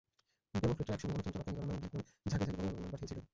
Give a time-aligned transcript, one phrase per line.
[0.61, 3.19] ডেমোক্র্যাটরা একসময় গণতন্ত্র রপ্তানি করার নামে ভিয়েতনামে ঝাঁকে ঝাঁকে বোমারু বিমান পাঠিয়েছিল।